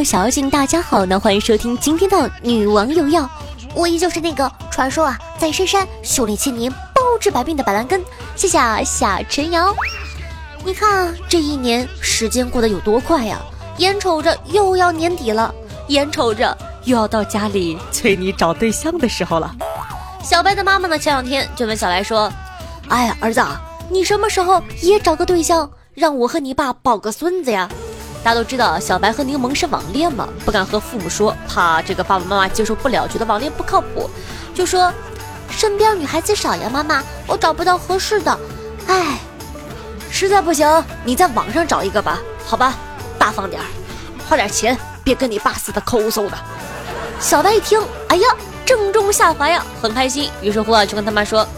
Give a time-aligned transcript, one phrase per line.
[0.00, 3.28] 个小妖精，大家好呢，欢迎收听今天的女王有药，
[3.74, 8.02] 我依旧是那个传说啊，在深山修炼千年，包治百病的板蓝根。
[8.34, 9.74] 谢谢啊夏晨瑶。
[10.64, 13.38] 你看啊这一年时间过得有多快呀，
[13.76, 15.54] 眼瞅着又要年底了，
[15.88, 19.54] 眼瞅着又要到家里催你找对象的时候了。
[20.24, 22.32] 小白的妈妈呢，前两天就问小白说
[22.88, 23.44] ：“哎呀，儿子，
[23.90, 27.68] 你什么时候也找个对象，让我和你爸抱个孙子呀？”
[28.22, 34.10] 大家都知道，小白和柠檬是网恋嘛，不敢和父母说，怕这个爸爸妈妈接受不了，觉得网恋不靠谱，
[34.54, 34.92] 就说
[35.48, 38.38] 身边女孩子少呀，妈妈，我找不到合适的，
[38.86, 39.18] 哎，
[40.10, 42.74] 实在不行，你在网上找一个吧，好吧，
[43.18, 43.64] 大方点儿，
[44.28, 46.36] 花点钱，别跟你爸似的抠搜的。
[47.18, 48.28] 小白一听，哎呀，
[48.66, 51.48] 正中下怀呀，很开心，于是乎啊，就跟他妈说，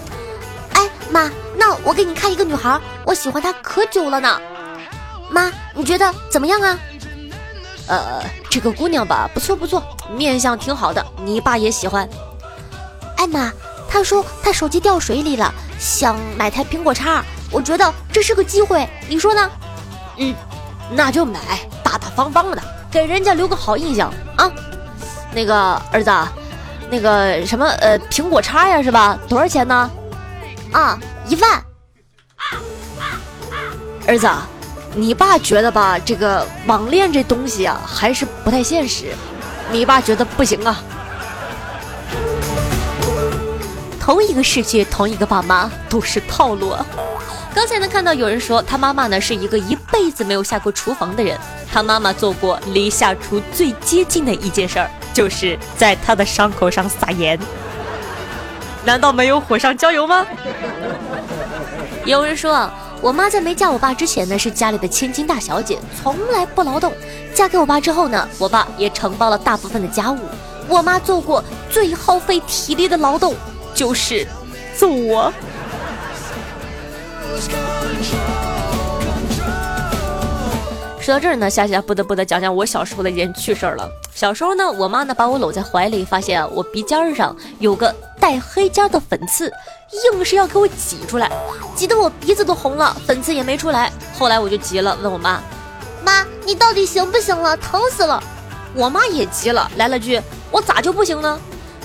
[0.75, 4.41] 哎妈，那我给你看一个女孩，我喜欢她可久了呢。
[5.33, 6.79] 妈，你觉得怎么样啊？
[7.89, 9.83] 呃，这个姑娘吧，不错不错，
[10.15, 12.09] 面相挺好的，你爸也喜欢。
[13.17, 13.53] 哎妈，
[13.89, 19.51] 他说他手机掉水里了，想买台苹果叉，我觉得这是个机会，你说呢？
[20.19, 20.35] 嗯，
[20.93, 21.41] 那就买，
[21.83, 24.51] 大大方方的，给人家留个好印象啊。
[25.35, 26.11] 那个儿子，
[26.91, 29.19] 那个什么呃，苹果叉呀，是吧？
[29.29, 29.91] 多少钱呢？
[30.73, 31.65] 啊，一万。
[34.07, 34.29] 儿子。
[34.95, 39.07] 你爸觉得吧，这个网恋这东西啊，还是不太现实。
[39.71, 40.79] 你爸觉得不行啊。
[43.99, 46.77] 同一个世界，同一个爸妈，都是套路。
[47.55, 51.39] 刚才呢，看到有人说他妈妈呢是一个一辈子没有下过厨房的人。
[51.73, 57.39] 他妈妈做过离下厨最接近的一件事儿，就是在他的伤口上撒盐。
[58.85, 60.27] 难道没有火上浇油吗？
[62.05, 62.71] 有人说。
[63.03, 66.93] 我妈在没嫁我爸之前呢，是家里的千金大小姐，从来不劳动。
[67.35, 70.19] 嫁给我爸之后呢，我爸也承包了大部分的家务。
[70.69, 73.35] 我妈做过最耗费体力的劳动，
[73.75, 74.25] 就是
[74.77, 75.33] 揍我。
[81.01, 83.91] 说到这儿呢，夏夏不得不得讲讲我小时候的一件趣事儿了。
[84.15, 89.53] 小时候呢，我妈呢把我搂在怀里，发现我鼻尖上有个带黑尖的粉刺，
[90.15, 91.29] 硬是要给我挤出来，
[91.75, 93.91] 挤得我鼻子都红了，粉刺也没出来。
[94.17, 95.43] 后来我就急了，问我妈
[96.07, 97.57] ：“妈，你到底行不行了？
[97.57, 98.23] 疼死了！”
[98.75, 100.23] 我妈也急了，来了句
[100.53, 101.37] ：“我咋就不行呢？”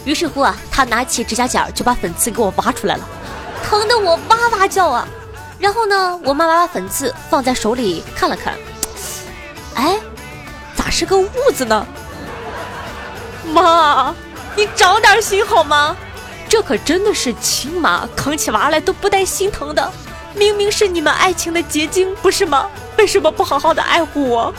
[0.05, 3.09] 于是乎啊，她拿起指甲剪就把粉刺给我挖出来了，
[3.63, 5.07] 疼得我哇哇叫啊。
[5.57, 8.53] 然后呢，我妈妈把粉刺放在手里看了看。
[9.73, 9.97] 哎，
[10.75, 11.83] 咋是个痦子呢？
[13.43, 14.13] 妈，
[14.55, 15.97] 你长点心好吗？
[16.49, 19.91] 这可真的是亲妈，扛起娃来都不带心疼的。
[20.35, 22.69] 明明是你们爱情的结晶，不是吗？
[22.97, 24.53] 为什么不好好的爱护我？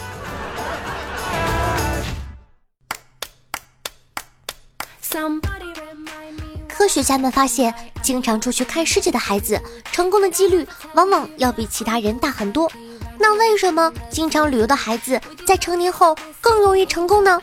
[6.69, 9.61] 科学家们发现，经常出去看世界的孩子，
[9.91, 12.71] 成功的几率往往要比其他人大很多。
[13.19, 17.41] 那为什么经常旅游的孩子在成年后更容易成功呢？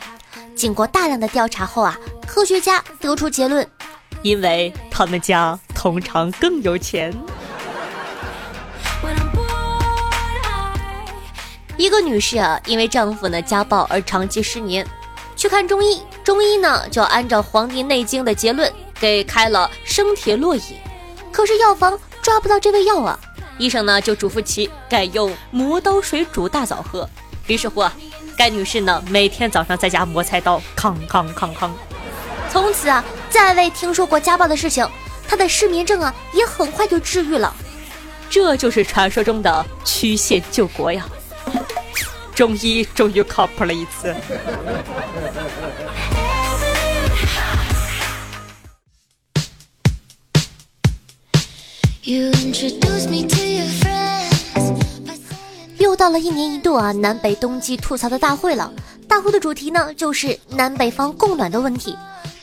[0.54, 1.96] 经过大量的调查后啊，
[2.26, 3.68] 科学家得出结论：
[4.26, 7.14] 因为他们家通常更有钱。
[11.76, 14.84] 一个女士啊，因为丈夫呢家暴而长期失眠，
[15.36, 20.62] 去看中医，中医呢就按照《黄帝内经》的结论给开了生铁络饮，
[21.30, 23.16] 可是药房抓不到这味药啊。
[23.58, 27.08] 医生呢就嘱咐其改用磨刀水煮大枣喝。
[27.46, 27.92] 于是乎啊，
[28.36, 31.72] 该女士呢每天早上在家磨菜刀，康康康康。
[32.56, 34.88] 从此啊，再未听说过家暴的事情。
[35.28, 37.54] 他的失眠症啊也很快就治愈了。
[38.30, 41.06] 这就是传说中的曲线救国呀！
[42.34, 44.14] 中医终于靠谱了一次。
[55.76, 58.72] 又到了一年一度啊南北冬季吐槽的大会了，
[59.06, 61.94] 大会的主题呢就是南北方供暖的问题。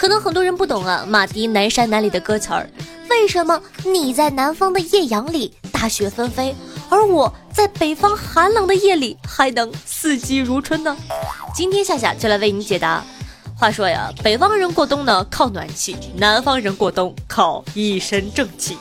[0.03, 2.69] 可能很多人不懂啊，马迪南山南里的歌词儿，
[3.09, 6.53] 为什么你在南方的艳阳里大雪纷飞，
[6.89, 10.94] 而我在北方寒冷的夜里还能四季如春呢？
[11.55, 13.01] 今天夏夏就来为你解答。
[13.57, 18.77] 话说呀，北方人过冬呢靠暖气，南方人过冬靠一身正气。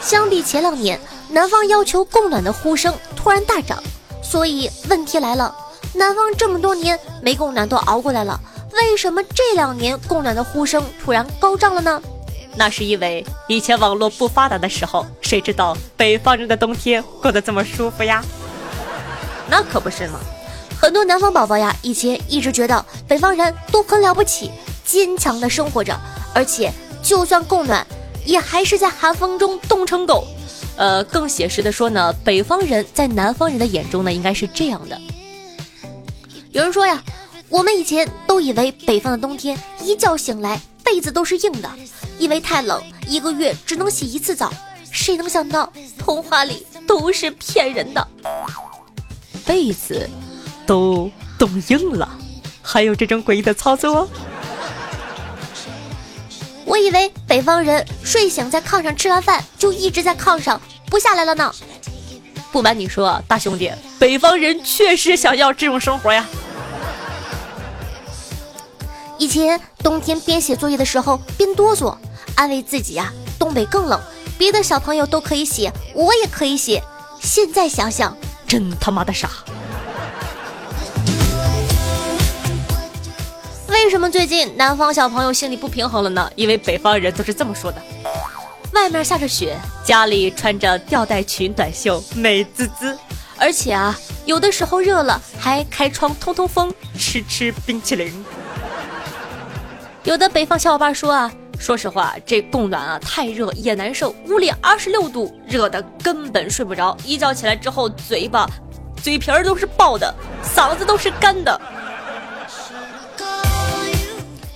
[0.00, 0.98] 相比前两年，
[1.30, 3.80] 南方要求供暖的呼声突然大涨，
[4.24, 5.54] 所以问题来了：
[5.94, 8.40] 南方这么多年没供暖都熬过来了，
[8.76, 12.02] 为什么这两年供暖的呼声突然高涨了呢？
[12.54, 18.24] 那是因为以前网络不发达的时候，谁知道北方人的冬天过得这么舒服呀？
[19.48, 20.18] 那可不是嘛！
[20.78, 24.50] 很多南方宝宝呀，以前一直觉得北方人都很了不起，
[24.84, 25.98] 坚强的生活着，
[26.34, 26.72] 而且
[27.02, 27.86] 就算供暖，
[28.24, 30.26] 也还是在寒风中冻成狗。
[30.76, 35.00] 呃，更写实的说呢，北方人在南方人的眼中呢，应该是这样的。
[36.50, 37.02] 有人说呀，
[37.48, 41.70] 我们以前都以为北方的冬天一觉醒来被子都是硬的，
[42.18, 44.52] 因为太冷，一个月只能洗一次澡。
[44.90, 48.08] 谁能想到，童话里都是骗人的，
[49.44, 50.08] 被子。
[50.66, 51.08] 都
[51.38, 52.08] 冻硬了，
[52.60, 54.08] 还有这种诡异的操作？
[56.64, 60.60] 我以为北方人睡醒在炕上吃完饭就一直在炕上
[60.90, 61.54] 不下来了呢。
[62.50, 66.26] 不瞒你说，大兄弟，北方人确实想要这种生活呀。
[69.18, 71.96] 以前冬天边写作业的时候边哆嗦，
[72.34, 73.98] 安慰自己呀，东北更冷，
[74.36, 76.82] 别的小朋友都可以写，我也可以写。
[77.20, 78.14] 现在想想，
[78.46, 79.30] 真他妈的傻。
[83.68, 86.30] 为什么最近南方小朋友心里不平衡了呢？
[86.36, 87.80] 因为北方人都是这么说的：
[88.72, 92.96] 外面下着雪，家里穿着吊带裙、短袖，美滋滋。
[93.38, 98.24] 而且啊，有的时候热了还开窗通通风，吃吃冰淇淋。
[100.06, 108.48] 有的北方小伙伴说啊，说实话，这供暖啊太热也难受，屋里二十六度，热的根本睡不着，一觉起来之后，嘴巴、
[109.02, 110.14] 嘴皮儿都是爆的，
[110.44, 111.60] 嗓子都是干的。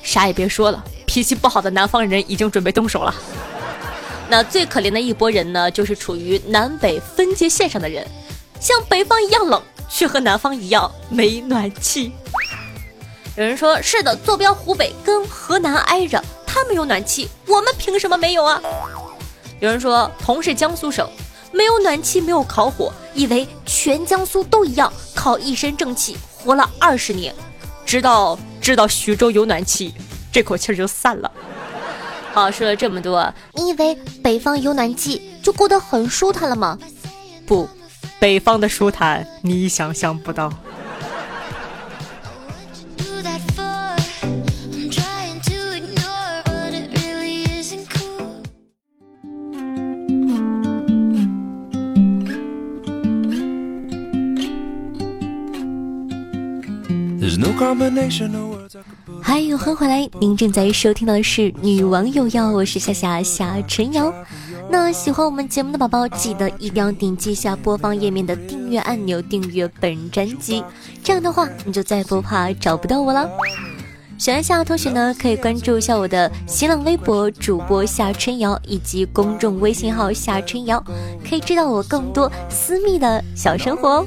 [0.04, 3.12] 啥也别说了，脾气不好的南方人已经准备动手了。
[4.28, 8.06] 那最可怜的一拨人呢，就是处于南北分界线上的人，
[8.60, 12.12] 像北方一样冷，却和南方一样没暖气。
[13.40, 18.60] 有人说是的，坐标湖北跟河南挨着，他们有暖气，我们凭什么没有啊？
[19.60, 21.08] 有人说同是江苏省，
[21.50, 27.34] 没有暖气，没有烤火，以为全江苏都一样，靠一身正气活了二十年，
[27.86, 28.38] 直到。
[28.60, 29.94] 知道徐州有暖气，
[30.30, 31.32] 这口气就散了。
[32.34, 36.78] 好，说了这么多，你以为北方有暖气就过得很舒坦了吗？
[37.46, 37.66] 不，
[38.18, 40.52] 北方的舒坦你想象不到。
[57.58, 57.74] 嗨，
[59.22, 60.08] 欢迎回来！
[60.20, 64.12] 您正在收听到的是《女王有药》，我是夏夏夏晨瑶。
[64.68, 70.62] 那喜欢我们节目的宝宝，记得一定要点击一下播放页面的订阅按钮，订阅本专辑。
[71.02, 73.28] 这样的话，你就再不怕找不到我了。
[74.16, 80.82] 喜欢夏的同学呢，可以关注一下我的新浪微博主播夏春瑶，以及公众微信号夏春瑶，
[81.28, 84.06] 可以知道我更多私密的小生活哦。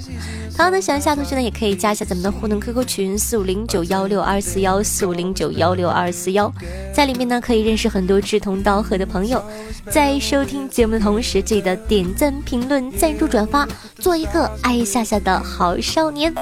[0.56, 6.50] 好的，喜欢夏同学呢，也可以加一下咱们的互动 QQ 群四五零九幺六二四幺四五零九幺六二四幺，
[6.94, 9.44] 在里面呢可以认识很多志同道合的朋友。
[9.90, 16.34] 在收听节目的同时，记得点赞、评论、赞助、转发，做一个爱夏夏的好少年。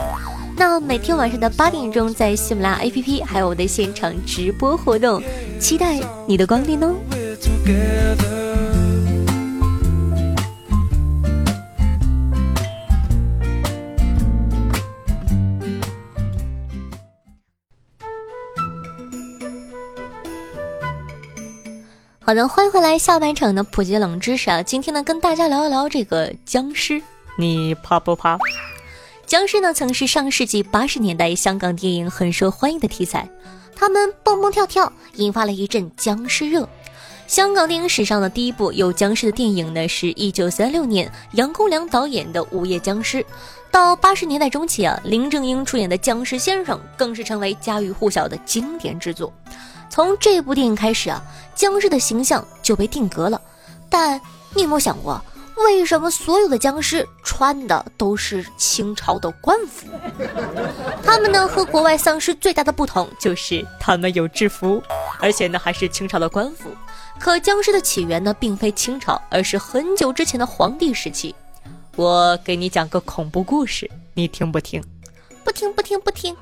[0.58, 5.24] 那每天晚上的八点钟，在喜马拉雅 APP 还有我的现场直播活动，
[5.58, 6.94] 期待你的光临哦。
[22.31, 24.63] 好的，欢迎回来下半场的普及冷知识啊！
[24.63, 27.01] 今天呢，跟大家聊一聊这个僵尸，
[27.35, 28.39] 你怕不怕？
[29.25, 33.29] 僵尸呢，曾是上世纪八十年代香港电影很受欢迎的题材，
[33.75, 36.69] 他们蹦蹦跳跳，引发了一阵僵尸热。
[37.27, 43.17] 香港电影史上的第一部有僵尸的电影呢，是一九三六年杨公良导演的《午夜僵尸》。
[43.69, 49.33] 到八十年代中期啊，林正英出演的《僵尸先生》更是成为家喻户晓的经典之作。
[49.91, 51.21] 从这部电影开始啊，
[51.53, 53.39] 僵尸的形象就被定格了。
[53.89, 54.19] 但
[54.55, 55.21] 你有没有想过，
[55.57, 59.88] 为什么所有的僵尸穿的都是清朝的官服？
[61.03, 64.81] 他们呢和国外丧尸最大的不同就是他们有制服，
[65.19, 66.69] 而且呢还是清朝的官服。
[67.19, 71.36] 可僵尸的起源呢并非清朝，而是很久之前的皇帝时期。
[71.98, 74.81] 我给你讲个恐怖故事，你听不听？
[75.43, 76.33] 不听不听不听。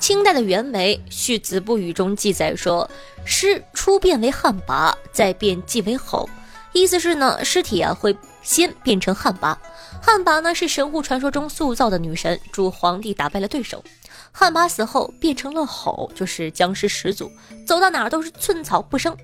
[0.00, 2.90] 清代的袁枚《续子不语》中记载说
[3.26, 6.28] ：“尸初变为旱魃，再变即为吼。”
[6.72, 9.54] 意思是呢，尸体啊会先变成旱魃。
[10.00, 13.84] 旱魃呢是神户传说中塑造的女神，助皇帝打败了对手。
[14.32, 17.30] 旱魃死后变成了吼，就是僵尸始祖，
[17.66, 19.14] 走到哪儿都是寸草不生。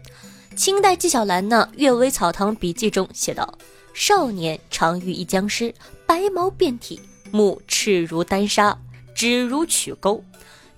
[0.54, 3.56] 清代纪晓岚呢《阅微草堂笔记》中写道
[3.94, 7.00] ：“少年常遇一僵尸，白毛遍体。”
[7.32, 8.76] 目赤如丹砂，
[9.14, 10.22] 指如曲钩。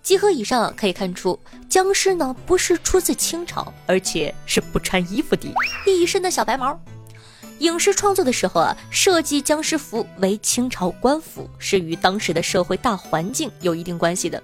[0.08, 1.38] 集合以上可以看出，
[1.68, 5.52] 僵尸呢不是出自清朝，而且是不穿衣服的，
[5.84, 6.80] 一身的小白毛。
[7.58, 14.42] 影视创作的时候啊，设计僵尸服为清朝官服，是与当时的社会大环境有一定关系的。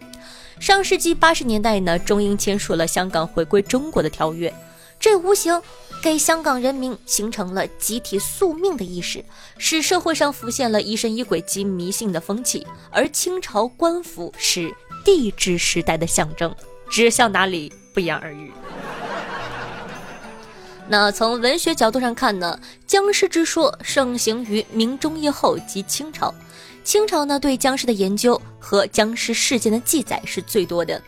[0.61, 4.52] 上世纪八十年代呢，中英签署了香港回归中国的条约，
[5.00, 5.59] 这无形
[6.02, 9.25] 给香港人民形成了集体宿命的意识，
[9.56, 12.66] 使社会上浮现了疑神疑鬼及迷信的风气。
[12.90, 14.71] 而清朝官服是
[15.04, 16.54] 帝制时代的象征，
[16.88, 18.50] 指向哪里不言而喻。
[20.88, 26.34] 那从文学角度上看呢，僵尸之说盛行于明中叶后及清朝。
[26.82, 31.00] 清朝呢对僵尸的研究和僵尸事件的记载是最多的。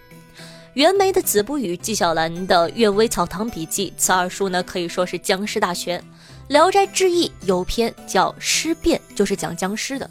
[0.72, 6.00] 袁枚的《子不语》，纪晓岚的《阅微草堂笔记》，此二书呢可以说是僵尸大全。
[6.48, 10.08] 《聊斋志异》有篇叫《尸变》，就是讲僵尸的。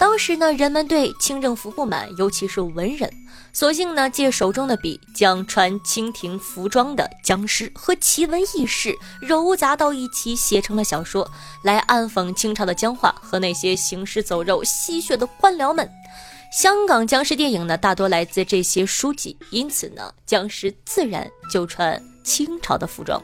[0.00, 3.12] 当时呢，人们对清政府不满，尤其是文人。
[3.52, 11.30] 索性呢，借手中的笔，将穿清廷服装的僵尸和奇闻异事糅杂到一起，写成了小说，
[11.62, 15.86] 来暗讽清朝的僵化和那些行尸走肉、吸血的官僚们。
[16.50, 23.22] 香港僵尸电影呢，大多来自这些书籍，因此呢，僵尸自然就穿清朝的服装。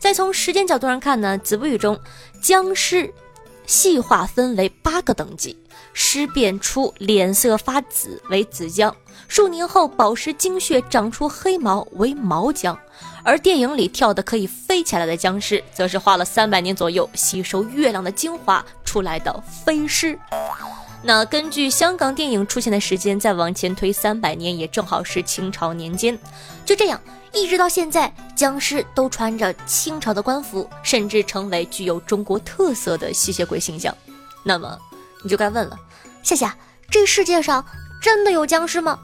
[0.00, 1.96] 再从时间角度上看呢，《子不语》中
[2.42, 3.08] 僵尸
[3.66, 5.56] 细化分为八个等级。
[5.98, 8.94] 尸变出脸色发紫为紫僵，
[9.28, 12.78] 数年后宝石精血长出黑毛为毛僵，
[13.24, 20.18] 而电影里跳的可以飞起来的僵尸，则是花了三百年左右吸收月亮的精华出来的飞尸。
[21.02, 26.18] 那根据香港电影出现的时间再往前推三百年，也正好是清朝年间。
[26.66, 27.00] 就这样，
[27.32, 33.96] 一直到现在，僵尸都穿着清朝的官服，甚至成为具有中国特色的吸血鬼形象。
[34.42, 34.78] 那么，
[35.26, 35.76] 你就该问了。
[36.22, 36.56] 夏夏，
[36.88, 37.66] 这世界上
[38.00, 38.96] 真的有僵尸吗？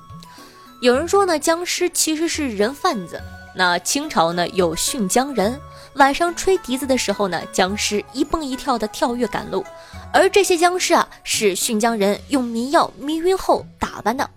[0.81, 3.21] 有人说呢，僵尸其实是人贩子。
[3.57, 5.61] 那清朝呢有驯僵人，
[5.95, 9.67] 晚上吹笛子的时候呢，僵尸一蹦一跳的跳跃赶路，
[10.13, 14.31] 而这些僵尸啊是驯僵人用迷药迷晕后打扮的。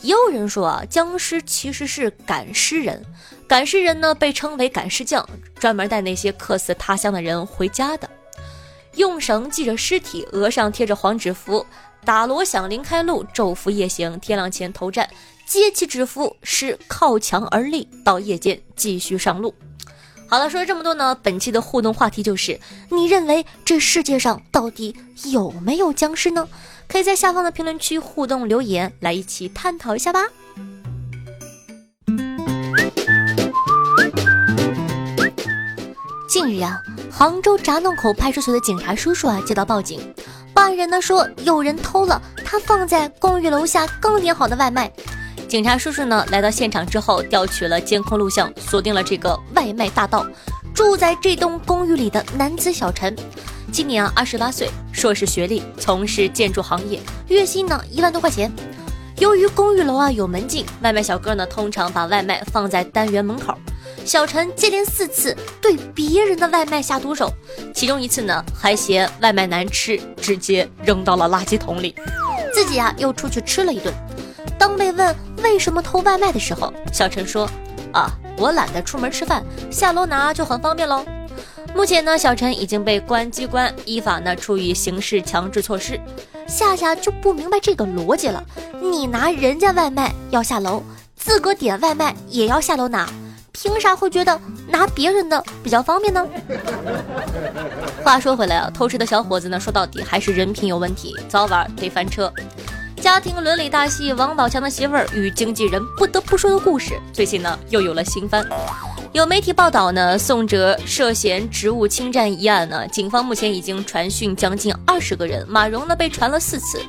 [0.00, 3.04] 也有人说啊，僵尸其实是赶尸人，
[3.48, 8.08] 赶尸人呢被称为赶尸匠，专门带那些客死他乡的人回家的，
[8.98, 11.64] 用绳系着尸体，额上贴着黄纸符。
[12.04, 15.08] 打锣响铃开路，昼伏夜行，天亮前投战，
[15.46, 19.54] 接起纸符是靠墙而立，到夜间继续上路。
[20.28, 22.58] 好了，说了这么多呢，本期的互动话题就是：
[22.90, 26.48] 你认为这世界上到底有没有僵尸呢？
[26.88, 30.20] 可以在下方的评论区互动留言，来一起探讨一下吧。
[36.28, 40.00] 近日啊，杭州闸弄口派出所的警察叔叔啊接到报警。
[40.54, 44.90] 报案人呢说有人偷了他放在公寓楼下刚点好的外卖，
[45.48, 50.26] 警察叔叔呢来到现场之后调取了监控录像，锁定了这个外卖大盗，
[50.74, 53.14] 住在这栋公寓里的男子小陈，
[53.72, 58.52] 今年啊二十八岁，硕士学历，从事建筑行业，月薪呢一万多块钱。
[59.18, 63.54] 由于公寓楼啊有门禁，外卖小哥呢通常把外卖放在单元门口。
[64.08, 67.30] 小陈接连四次对别人的外卖下毒手，
[67.74, 71.94] 其中一次呢还嫌外卖难吃，直接扔到了垃圾桶里，
[72.54, 73.92] 自己啊又出去吃了一顿。
[74.58, 77.46] 当被问为什么偷外卖的时候，小陈说
[77.92, 81.04] ：“啊，我懒得出门吃饭，下楼拿就很方便喽。”
[81.76, 86.00] 目前呢，小陈已经被公安机关依法呢处以刑事强制措施。
[86.46, 88.42] 夏夏就不明白这个逻辑了，
[88.80, 90.82] 你拿人家外卖要下楼，
[91.14, 93.06] 自个点外卖也要下楼拿。
[93.60, 96.24] 凭啥会觉得拿别人的比较方便呢？
[98.04, 102.32] 话说回来啊，偷吃的小伙子呢，说到底还是人品有问题，早晚得翻车。
[103.00, 108.46] 家庭伦理大戏《王宝强的媳妇儿与经纪人不得不说的故事》最近呢又有了新番。
[109.12, 116.80] 有媒体报道呢，宋哲涉嫌职务侵占一案呢，警方目前已经传讯将近二十个人，马蓉呢被传了四次。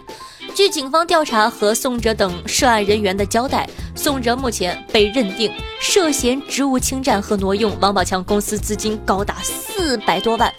[0.55, 10.53] 据警方调查和宋哲等涉案人员的交代，宋哲目前被认定涉嫌职务侵占和挪用王宝强公司资金高达四百多万。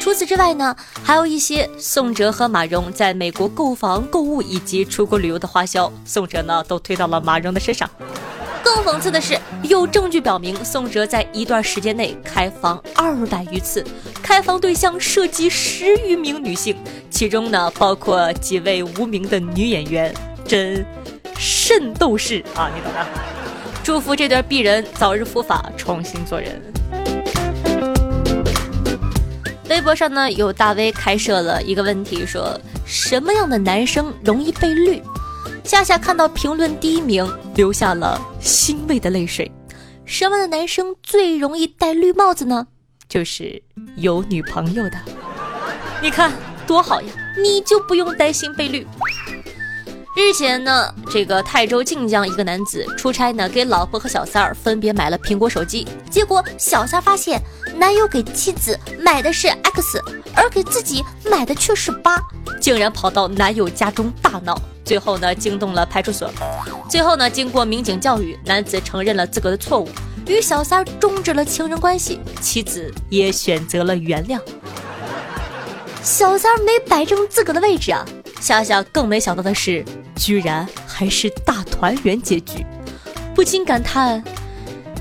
[0.00, 7.90] 除此之外呢，还有一些宋哲和马蓉在美国购房、购物以及出国旅游的花销，宋哲呢都推到了马蓉的身上。
[8.66, 13.84] 更讽刺的是，有证据表明宋哲在一段时间内开房二百余次，
[14.20, 16.76] 开房对象涉及十余名女性，
[17.08, 20.12] 其中呢包括几位无名的女演员，
[20.44, 20.84] 真
[21.38, 22.68] 圣斗士啊！
[22.74, 23.06] 你懂的。
[23.84, 26.60] 祝福这段鄙人早日伏法，重新做人。
[29.70, 35.00] 微博上呢，有大 V 开设了一个问题，说什么样的男生容易被绿？
[35.62, 39.50] 夏夏看到评论第一名，流下了欣慰的泪水。
[40.04, 42.68] 什么样的男生最容易戴绿帽子呢？
[43.08, 43.60] 就是
[43.96, 44.96] 有女朋友的。
[46.00, 46.32] 你看
[46.66, 48.86] 多好呀，你就不用担心被绿。
[50.16, 57.40] 日前呢，这个泰州晋江一个男子出差呢，给老婆和小三儿分别买了苹果手机，结果小三发现
[57.76, 60.00] 男友给妻子买的是 X，
[60.34, 62.18] 而给自己买的却是八，
[62.60, 66.30] 竟然跑到男友家中大闹，最后呢惊动了派出所。
[66.88, 69.88] 最后呢，经过民警教育，男子承认了自个的错误，
[70.26, 74.40] 与小三终止了情人关系，妻子也选择了原谅。
[76.02, 78.06] 小三没摆正自个的位置啊！
[78.40, 79.84] 夏夏更没想到的是。
[80.18, 82.64] 居然还是大团圆结局，
[83.34, 84.24] 不禁感叹：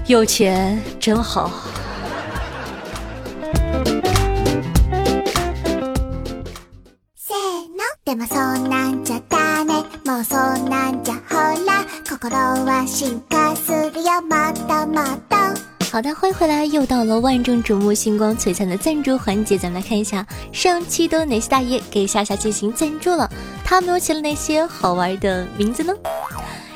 [0.07, 1.49] 有钱真好。
[12.25, 12.31] 好
[16.01, 23.29] 的，欢迎回来，又到了万众瞩目、星光璀璨的赞助环节，咱们来看一下上期都有哪些大爷给夏夏进行赞助了，
[23.63, 25.93] 他们又起了哪些好玩的名字呢？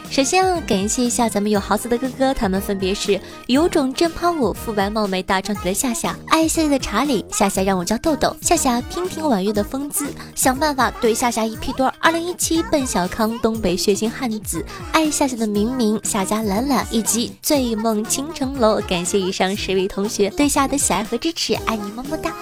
[0.09, 22.33] 首先要感谢一下咱们有豪子的哥哥，他们分别是有种真怕我、肤白貌美大长腿的夏夏、爱夏夏的查理、夏夏让我叫豆豆、夏夏娉婷婉约的风姿、想办法对夏夏一屁墩、二零一七奔小康、东北血腥汉子、爱夏夏的明明、夏家懒懒以及醉梦倾城楼，感谢以上十位同学对夏的喜爱和支持，爱你么么哒。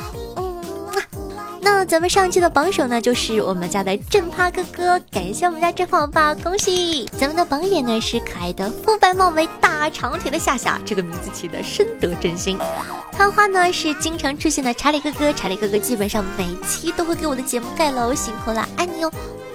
[1.70, 7.06] 那咱们上期的榜首呢，就是我们家的正趴哥哥，感谢我们家正胖爸，恭喜！
[7.20, 12.58] 咱们的榜眼呢是可爱的肤白貌美大长腿的夏夏，这个名字起的深得真心。
[13.12, 19.12] 桃花呢是经常出现的查理哥哥，查理哥哥基本上每期都会给我的节目盖楼，辛苦了，爱你哟。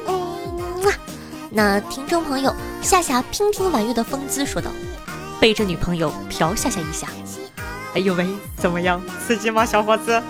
[0.06, 0.92] 嗯，
[1.50, 4.70] 那听众朋友夏夏娉婷婉约的风姿说道
[5.40, 7.08] ：“背着女朋友嫖夏夏一下，
[7.94, 8.26] 哎呦喂，
[8.58, 10.22] 怎么样，刺激吗，小伙子？”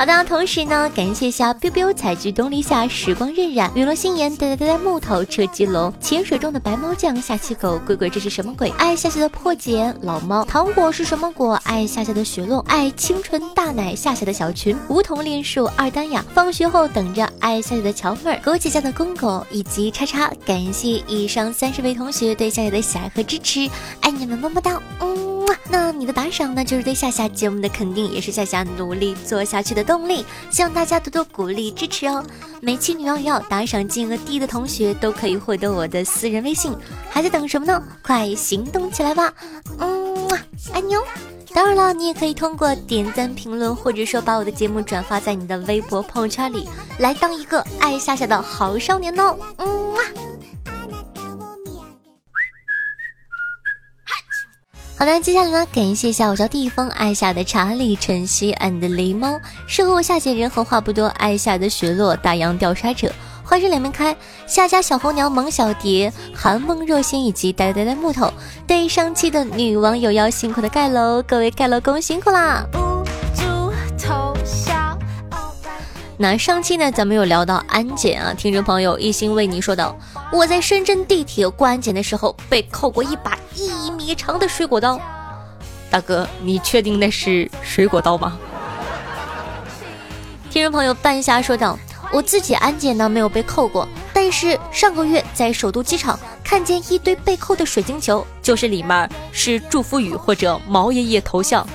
[0.00, 8.70] 好的，同时呢，感谢一下 biu biu 采菊东篱下，时光荏苒，雨落心言，呆呆呆呆木头，车鸡龙，潜水中的白猫酱，下期狗，鬼鬼这是什么鬼？
[8.78, 11.52] 爱夏夏的破茧，老猫，糖果是什么果？
[11.64, 23.68] 爱夏夏的雪落，爱清纯大奶，夏夏的小裙，梧桐恋树，二丹雅，放学后等着爱夏夏的乔妹儿，狗姐家的公狗，以及叉叉，感谢以上三十位同学对夏夏的喜爱和支持，
[24.00, 25.19] 爱你们么么哒，嗯。
[25.68, 30.24] 那你的打赏呢，就是对夏夏节目的肯定，也是夏夏努力做下去的动力。
[30.50, 32.24] 希望大家多多鼓励支持哦。
[32.60, 36.74] 每期女王要打赏金额低的同学都可以获得我的私人微信，
[37.08, 37.82] 还在等什么呢？
[38.02, 39.32] 快行动起来吧！
[39.78, 40.28] 嗯，
[40.72, 41.02] 爱你哦。
[41.52, 49.36] 当然了，你也可以通过点赞、评论，或者说把我的节目转发在你的微博朋友圈里，来当一个爱夏夏的好少年哦。
[49.56, 49.68] 嗯。
[55.00, 63.10] 好的，接下来呢，感谢一下我叫地方爱夏的查理、晨曦 and 狸猫，适合我夏姐人和话不多，爱夏的雪落、大洋调查者、
[63.42, 64.14] 花生两面开、
[64.46, 68.30] 夏家小红娘、萌小蝶、韩梦若心以及呆呆呆木头，
[68.66, 72.66] 对上期的女网友要辛苦的盖楼，各位盖楼工辛苦啦！
[76.18, 79.96] 那上期呢，咱们有聊到安检啊，听众朋友一心为你说道
[80.30, 84.98] ：“我在深圳地铁过安检的时候，被扣过一把一米长的水果刀。”
[85.90, 88.38] 大哥，你确定那是水果刀吗？
[90.50, 91.78] 听众朋友半夏说道
[92.10, 101.66] ：“我自己安检呢没有被扣过，但是上个月在首都机场看见一堆被扣的水晶球，就是里面是祝福语或者毛爷爷头像。”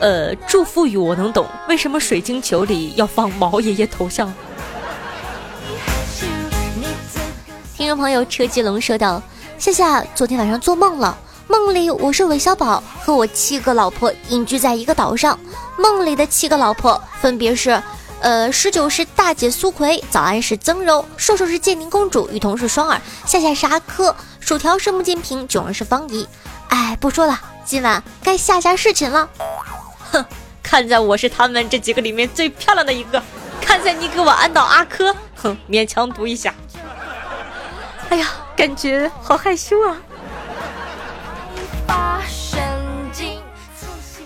[0.00, 4.32] 呃，祝福语我能懂，为什么水晶球里要放毛爷爷头像？
[7.76, 9.20] 听众朋友车继龙说道
[9.58, 11.18] ：“夏夏，昨天晚上做梦了，
[11.48, 15.36] 梦里我是韦小宝和我七个老婆隐居在一个岛上，
[15.76, 17.82] 梦里的七个老婆分别是：
[18.20, 26.26] 呃，十九是大姐苏葵，早安是曾柔，瘦瘦是建宁公主，雨桐是双儿，夏夏是阿珂，薯条是穆建平，囧儿是方怡。
[26.68, 29.28] 哎，不说了，今晚该下家侍寝了。”
[30.12, 30.24] 哼，
[30.62, 33.20] 看在我是他们这几个里面最漂亮的一个，
[33.60, 36.54] 看在你给我安到阿珂，哼，勉强读一下。
[38.08, 39.96] 哎呀，感觉好害羞啊！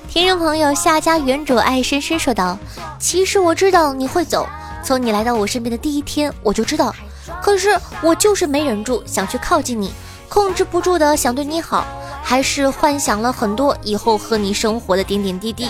[0.08, 2.58] 听众朋友夏家原主爱深深说道
[2.98, 4.48] ：“其实我知道你会走，
[4.82, 6.94] 从你来到我身边的第一天我就知道，
[7.42, 9.92] 可是我就是没忍住想去靠近你，
[10.30, 11.86] 控制不住的想对你好。”
[12.24, 15.68] 还是幻想了很多以后和你生活的点点滴滴，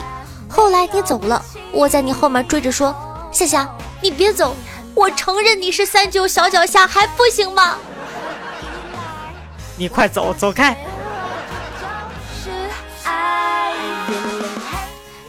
[0.48, 2.94] 后来你走了，我在你后面追着说
[3.32, 3.68] ：“夏夏，
[4.00, 4.54] 你别走，
[4.94, 7.76] 我承认你是三九小脚下，还不行吗？”
[9.76, 10.76] 你快走，走开！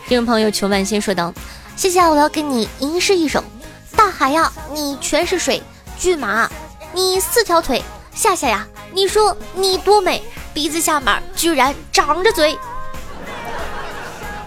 [0.08, 1.34] 听众朋友裘万先说道
[1.76, 3.44] ：“谢谢，我要给你吟诗一首。
[3.96, 5.62] 大海呀，你全是水；
[5.98, 6.50] 骏马，
[6.92, 7.82] 你四条腿；
[8.14, 10.22] 夏夏呀，你说你多美，
[10.54, 12.58] 鼻子下面居然长着嘴。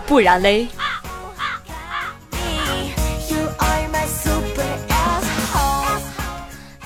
[0.06, 0.68] 不然嘞？”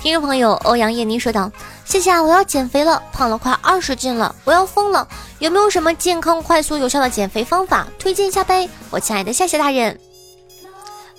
[0.01, 1.51] 听众朋友欧阳叶妮说道。
[1.85, 5.07] 谢谢，我要减肥了，胖了快二十斤了，我要疯了！
[5.41, 8.69] 有没有什么健康、快速、有效的减肥方法推荐一下呗？
[8.91, 9.99] 我亲爱的夏夏大人。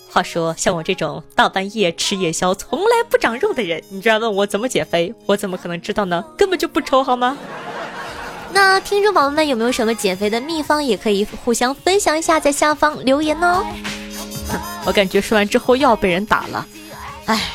[0.09, 6.23] 话说，像我这种大半夜吃夜宵、从来不长肉的人，你居然问我怎么减肥，我怎么可能知道呢？
[6.37, 7.37] 根本就不愁好吗？
[8.53, 13.65] 那听众宝宝们有没有什么减肥的秘方，也可以互相分享一下，在下方留言哦。
[14.85, 16.65] 我感觉说完之后又要被人打了，
[17.25, 17.51] 哎。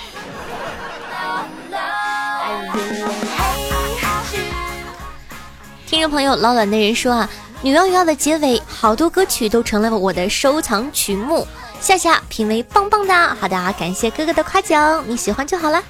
[5.87, 7.31] 听众朋友，老卵的人说啊，
[7.62, 11.46] 《女妖有药》的结尾，好多歌曲都成了我的收藏曲目。
[11.81, 15.81] 夏夏品味棒棒的，好的，感谢哥哥的夸奖，你喜欢就好了。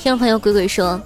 [0.00, 1.00] 听众朋友，鬼鬼说，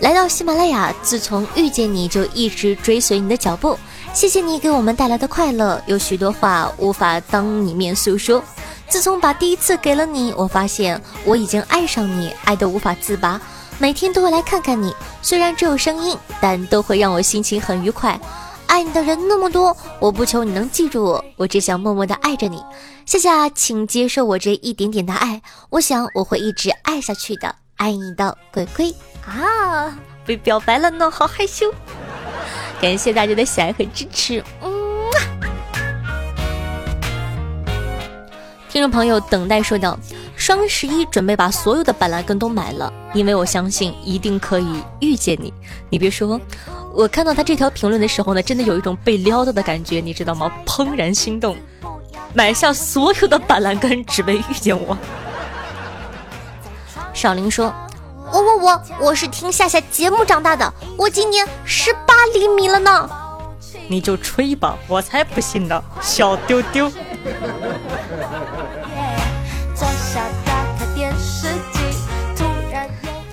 [0.00, 3.78] 来到喜马拉雅，自从遇见你就一直追随你的脚步，
[4.12, 8.44] 谢谢你给我们带来的快乐，有许多话无法当你面诉说。
[8.90, 13.40] 自从把第一次给了你，我发现我已经爱上你，爱得无法自拔。
[13.78, 18.20] 每天都会来看看你，虽然只有声音，但都会让我心情很愉快。
[18.66, 22.62] 爱你的人那么多，我不求你能记住我，我只想默默的爱着你。
[23.06, 27.54] 夏夏，请接受我这一点点的爱，我想我会一直爱下去的。
[27.76, 28.92] 爱你的鬼鬼
[29.24, 31.72] 啊，被表白了呢，好害羞。
[32.80, 34.79] 感谢大家的喜爱和支持，嗯。
[38.70, 39.98] 听众朋友，等待说道
[40.36, 45.52] ：“双十一准备把所有的板蓝根都买了，因为我相信一定可以遇见你。
[45.88, 46.40] 你别说，
[46.94, 50.52] 我看到他这条评论的时候呢，真的有一种被撩到的感觉，你知道吗？
[50.64, 51.56] 怦然心动，
[52.32, 54.96] 买下所有的板蓝根，只为遇见我。”
[57.12, 57.74] 少林说
[58.32, 63.10] ：“我我我我是听夏夏节目长大的，我今年十八厘米了呢。”
[63.90, 66.88] 你就吹吧，我才不信呢，小丢丢。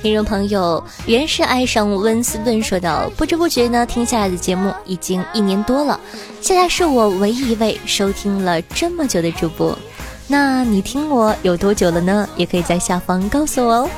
[0.02, 6.00] 听众朋友，原是爱上温斯顿说道：“不知不觉呢，听下来的节目已经一年多了。
[6.42, 9.78] 现在是我唯一一位收听了这么久的主播。
[10.26, 12.28] 那你听我有多久了呢？
[12.36, 13.90] 也可以在下方告诉我哦。”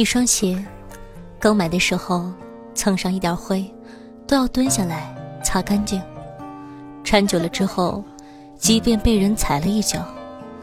[0.00, 0.64] 一双鞋，
[1.38, 2.32] 刚买的时候
[2.74, 3.70] 蹭上一点灰，
[4.26, 6.00] 都要蹲下来擦干净。
[7.04, 8.02] 穿久了之后，
[8.56, 10.02] 即便被人踩了一脚，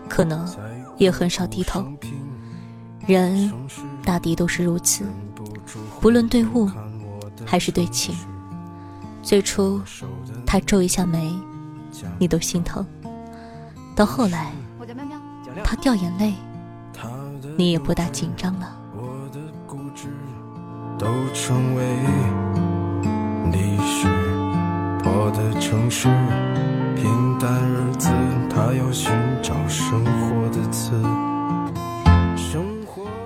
[0.09, 0.51] 可能
[0.97, 1.85] 也很少低头。
[3.05, 3.53] 人
[4.03, 5.05] 大抵都是如此，
[6.01, 6.67] 不论对物
[7.45, 8.15] 还是对情。
[9.21, 9.79] 最初
[10.47, 11.31] 他皱一下眉，
[12.17, 12.83] 你都心疼；
[13.95, 14.51] 到后来
[15.63, 16.33] 他掉眼泪，
[17.55, 18.75] 你也不大紧张了。
[20.99, 21.83] 都成为
[23.51, 24.07] 历史。
[25.03, 26.07] 破的城市，
[26.95, 28.09] 平淡日子，
[28.49, 29.11] 他要寻
[29.43, 30.91] 找生活的词。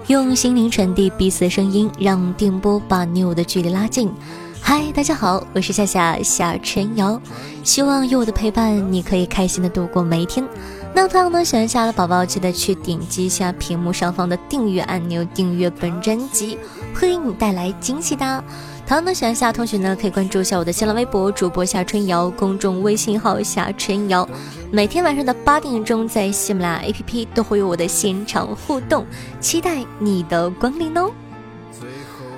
[0.07, 4.11] 用心灵传递彼此的声音，让电波把你我的距离拉近。
[4.59, 7.19] 嗨，大家好，我是夏夏夏晨瑶，
[7.63, 10.45] 希望有我的陪伴，你可以开心的度过每一天。
[10.93, 16.57] 那同样呢，喜欢夏的宝宝，记得去点击一下屏幕上方的订阅按钮，订阅本专辑。
[16.93, 18.43] 会给你带来惊喜的。
[18.87, 24.27] 同样呢，喜欢夏同学呢，可以关注一下我的新浪微博主播夏春瑶，公众微信号夏春瑶。
[24.69, 29.05] 每天晚上的八点钟，在喜马拉雅 APP 都会有我的现场互动，
[29.39, 31.09] 期待你的光临哦。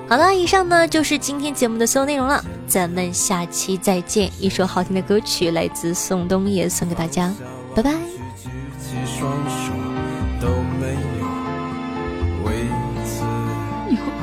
[0.08, 4.30] 好了，以上呢就是今天节目的所有内容了，咱们下期再见。
[4.38, 7.32] 一首好听的歌曲来自宋冬野，送给大家，
[7.74, 7.92] 拜拜。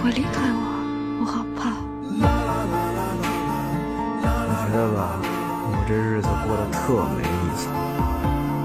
[0.02, 0.62] 果离开我，
[1.22, 1.70] 我好怕。
[4.24, 7.70] 我觉得吧，我这日子过得特没意思。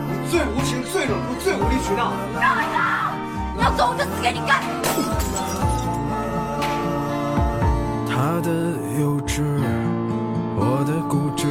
[0.08, 2.10] 你最无情、最冷酷、最无理取闹！
[2.40, 3.12] 让开！
[3.54, 4.64] 你要走，我就死给你看！
[8.08, 8.48] 他的
[8.98, 9.42] 幼稚，
[10.56, 11.46] 我的固执，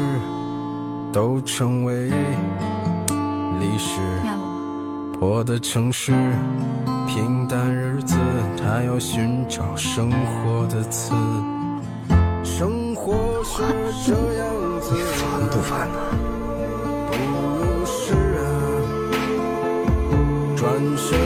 [1.13, 2.09] 都成为
[3.59, 4.01] 历史。
[5.27, 6.11] 破的城市，
[7.07, 8.15] 平淡日子，
[8.61, 11.15] 他要寻找生活的刺。
[12.43, 13.63] 生活是
[14.05, 14.47] 这样
[14.79, 15.97] 子，你烦不烦呢？
[17.09, 18.45] 不是啊，
[20.55, 21.17] 转身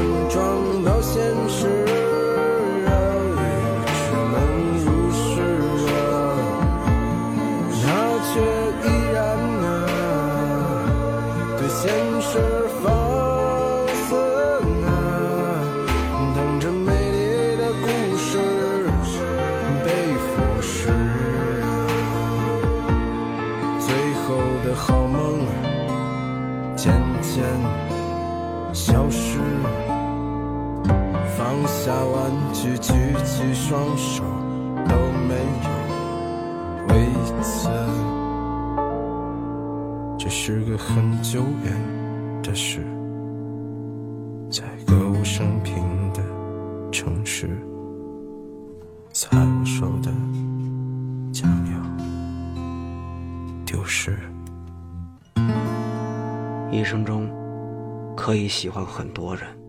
[58.30, 59.60] 可以喜欢很多人，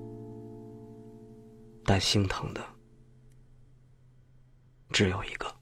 [1.83, 2.61] 但心疼的
[4.91, 5.60] 只有一个。